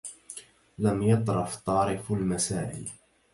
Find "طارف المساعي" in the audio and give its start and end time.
1.55-2.85